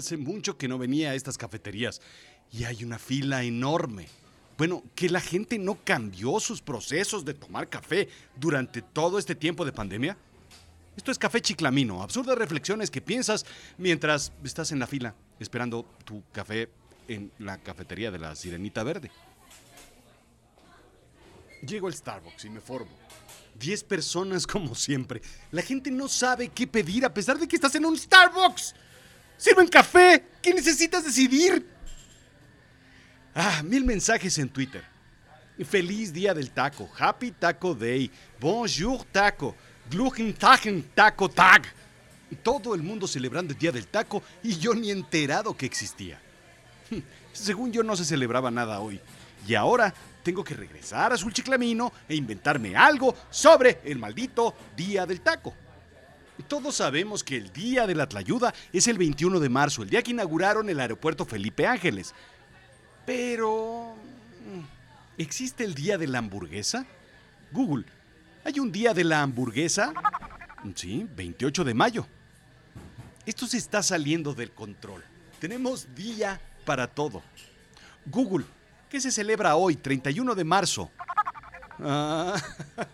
[0.00, 2.00] Hace mucho que no venía a estas cafeterías
[2.50, 4.08] y hay una fila enorme.
[4.56, 9.64] Bueno, que la gente no cambió sus procesos de tomar café durante todo este tiempo
[9.66, 10.16] de pandemia.
[10.96, 13.44] Esto es Café Chiclamino, absurdas reflexiones que piensas
[13.76, 16.70] mientras estás en la fila esperando tu café
[17.06, 19.10] en la cafetería de la Sirenita Verde.
[21.66, 22.96] Llego al Starbucks y me formo.
[23.54, 25.20] Diez personas como siempre.
[25.50, 28.74] La gente no sabe qué pedir a pesar de que estás en un Starbucks.
[29.40, 30.22] Sirven café.
[30.42, 31.66] ¿Qué necesitas decidir?
[33.34, 34.84] Ah, mil mensajes en Twitter.
[35.64, 36.90] Feliz día del taco.
[36.98, 38.10] Happy Taco Day.
[38.38, 39.56] Bonjour taco.
[39.90, 41.62] Gluchen Tagen Taco Tag.
[42.42, 46.20] Todo el mundo celebrando el día del taco y yo ni enterado que existía.
[47.32, 49.00] Según yo no se celebraba nada hoy.
[49.48, 55.22] Y ahora tengo que regresar a Sulchiclamino e inventarme algo sobre el maldito Día del
[55.22, 55.54] Taco.
[56.42, 60.02] Todos sabemos que el Día de la Tlayuda es el 21 de marzo, el día
[60.02, 62.14] que inauguraron el aeropuerto Felipe Ángeles.
[63.06, 63.94] Pero...
[65.18, 66.86] ¿Existe el Día de la Hamburguesa?
[67.52, 67.84] Google,
[68.44, 69.92] ¿hay un Día de la Hamburguesa?
[70.74, 72.06] Sí, 28 de mayo.
[73.26, 75.04] Esto se está saliendo del control.
[75.40, 77.22] Tenemos día para todo.
[78.06, 78.44] Google,
[78.88, 80.90] ¿qué se celebra hoy, 31 de marzo?
[81.78, 82.36] Ah,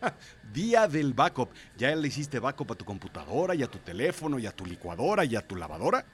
[0.52, 1.50] día del backup.
[1.76, 5.24] ¿Ya le hiciste backup a tu computadora y a tu teléfono y a tu licuadora
[5.24, 6.04] y a tu lavadora?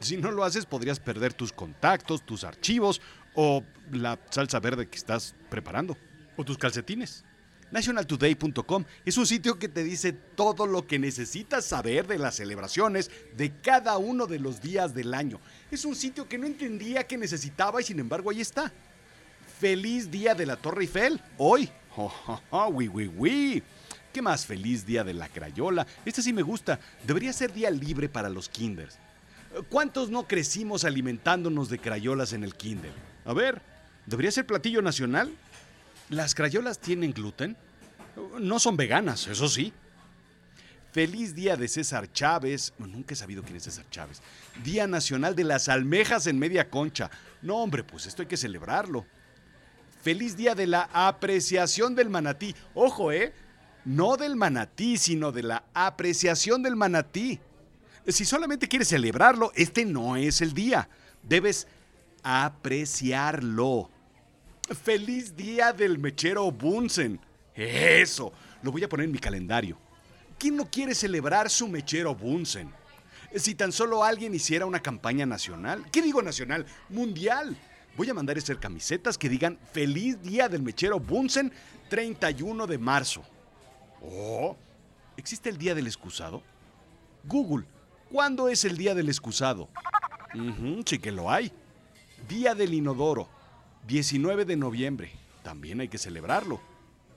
[0.00, 3.00] Si no lo haces, podrías perder tus contactos, tus archivos
[3.34, 5.96] o la salsa verde que estás preparando.
[6.36, 7.24] O tus calcetines.
[7.70, 13.10] Nationaltoday.com es un sitio que te dice todo lo que necesitas saber de las celebraciones
[13.36, 15.40] de cada uno de los días del año.
[15.70, 18.72] Es un sitio que no entendía que necesitaba y sin embargo ahí está.
[19.60, 21.68] Feliz día de la Torre Eiffel, hoy.
[22.00, 23.62] Oh, oh, oh, oui, oui, oui.
[24.12, 24.46] ¿Qué más?
[24.46, 25.84] Feliz día de la Crayola.
[26.04, 26.78] Este sí me gusta.
[27.04, 28.98] Debería ser día libre para los kinders.
[29.68, 32.92] ¿Cuántos no crecimos alimentándonos de crayolas en el kinder?
[33.24, 33.60] A ver,
[34.06, 35.32] ¿debería ser platillo nacional?
[36.08, 37.56] ¿Las crayolas tienen gluten?
[38.38, 39.72] No son veganas, eso sí.
[40.92, 42.74] Feliz día de César Chávez.
[42.78, 44.22] Nunca he sabido quién es César Chávez.
[44.62, 47.10] Día Nacional de las Almejas en Media Concha.
[47.42, 49.04] No, hombre, pues esto hay que celebrarlo.
[50.00, 52.54] Feliz día de la apreciación del manatí.
[52.74, 53.32] Ojo, ¿eh?
[53.84, 57.40] No del manatí, sino de la apreciación del manatí.
[58.06, 60.88] Si solamente quieres celebrarlo, este no es el día.
[61.22, 61.66] Debes
[62.22, 63.90] apreciarlo.
[64.82, 67.20] Feliz día del mechero Bunsen.
[67.54, 68.32] Eso,
[68.62, 69.78] lo voy a poner en mi calendario.
[70.38, 72.72] ¿Quién no quiere celebrar su mechero Bunsen?
[73.34, 76.66] Si tan solo alguien hiciera una campaña nacional, ¿qué digo nacional?
[76.88, 77.56] Mundial.
[77.98, 81.52] Voy a mandar hacer camisetas que digan Feliz Día del Mechero Bunsen
[81.88, 83.24] 31 de marzo.
[84.00, 84.56] Oh,
[85.16, 86.44] ¿existe el Día del Excusado?
[87.24, 87.66] Google,
[88.08, 89.68] ¿cuándo es el Día del Excusado?
[90.86, 91.50] sí que lo hay.
[92.28, 93.28] Día del Inodoro,
[93.88, 95.10] 19 de noviembre.
[95.42, 96.60] También hay que celebrarlo.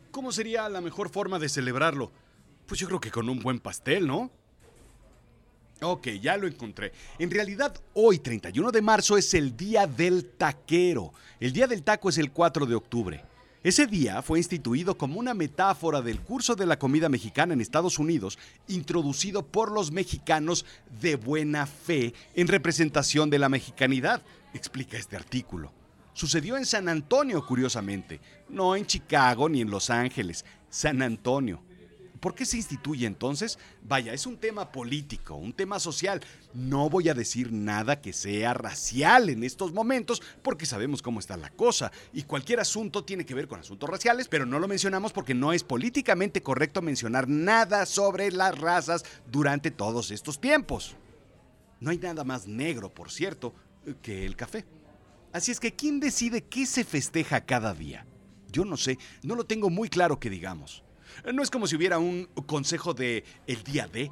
[0.09, 2.11] ¿Cómo sería la mejor forma de celebrarlo?
[2.65, 4.31] Pues yo creo que con un buen pastel, ¿no?
[5.83, 6.91] Ok, ya lo encontré.
[7.17, 11.11] En realidad, hoy, 31 de marzo, es el Día del Taquero.
[11.39, 13.25] El Día del Taco es el 4 de octubre.
[13.63, 17.97] Ese día fue instituido como una metáfora del curso de la comida mexicana en Estados
[17.97, 18.37] Unidos,
[18.67, 20.67] introducido por los mexicanos
[21.01, 24.21] de buena fe en representación de la mexicanidad,
[24.53, 25.71] explica este artículo.
[26.13, 31.63] Sucedió en San Antonio, curiosamente, no en Chicago ni en Los Ángeles, San Antonio.
[32.21, 33.57] ¿Por qué se instituye entonces?
[33.81, 36.21] Vaya, es un tema político, un tema social.
[36.53, 41.35] No voy a decir nada que sea racial en estos momentos porque sabemos cómo está
[41.35, 45.13] la cosa y cualquier asunto tiene que ver con asuntos raciales, pero no lo mencionamos
[45.13, 50.95] porque no es políticamente correcto mencionar nada sobre las razas durante todos estos tiempos.
[51.79, 53.55] No hay nada más negro, por cierto,
[54.03, 54.63] que el café.
[55.33, 58.05] Así es que, ¿quién decide qué se festeja cada día?
[58.51, 60.83] Yo no sé, no lo tengo muy claro que digamos.
[61.33, 64.11] No es como si hubiera un consejo de el día de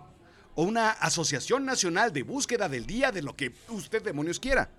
[0.55, 4.69] o una asociación nacional de búsqueda del día de lo que usted demonios quiera.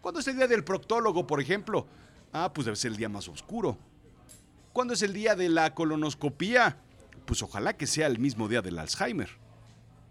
[0.00, 1.86] ¿Cuándo es el día del proctólogo, por ejemplo?
[2.32, 3.78] Ah, pues debe ser el día más oscuro.
[4.72, 6.78] ¿Cuándo es el día de la colonoscopía?
[7.24, 9.30] Pues ojalá que sea el mismo día del Alzheimer.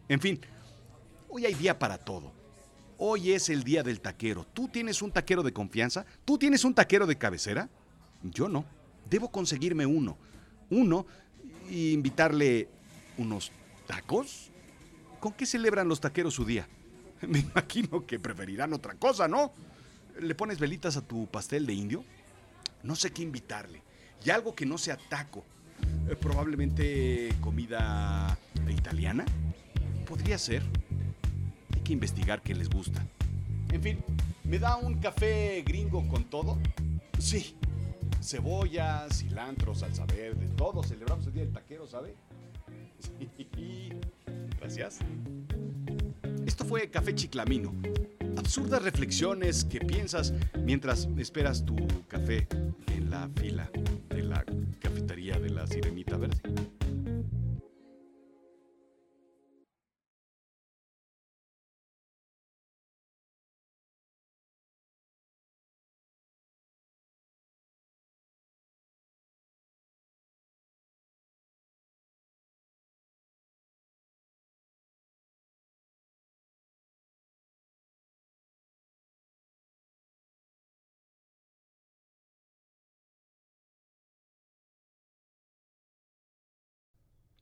[0.09, 0.39] En fin,
[1.29, 2.31] hoy hay día para todo.
[2.97, 4.45] Hoy es el día del taquero.
[4.53, 6.05] ¿Tú tienes un taquero de confianza?
[6.23, 7.69] ¿Tú tienes un taquero de cabecera?
[8.23, 8.65] Yo no.
[9.09, 10.17] Debo conseguirme uno.
[10.69, 11.05] Uno
[11.69, 12.69] y invitarle
[13.17, 13.51] unos
[13.87, 14.51] tacos.
[15.19, 16.67] ¿Con qué celebran los taqueros su día?
[17.27, 19.51] Me imagino que preferirán otra cosa, ¿no?
[20.19, 22.03] ¿Le pones velitas a tu pastel de indio?
[22.83, 23.81] No sé qué invitarle.
[24.23, 25.43] Y algo que no sea taco.
[26.09, 28.37] Eh, probablemente comida
[28.69, 29.25] italiana.
[30.07, 30.63] Podría ser.
[31.83, 33.05] que investigar qué les gusta.
[33.71, 34.03] En fin,
[34.43, 36.57] ¿me da un café gringo con todo?
[37.19, 37.55] Sí.
[38.25, 40.81] Cebolla, cilantro, salsa verde, todo.
[40.81, 42.15] Celebramos el día del taquero, ¿sabe?
[42.99, 43.89] Sí.
[44.59, 44.99] Gracias.
[46.45, 47.71] Esto fue Café Chiclamino.
[48.35, 50.33] Absurdas reflexiones que piensas
[50.63, 51.75] mientras esperas tu
[52.07, 52.47] café
[52.87, 53.69] en la fila
[54.09, 54.43] de la
[54.79, 56.41] cafetería de la Sirenita Verde.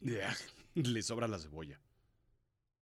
[0.75, 1.77] Le sobra la cebolla.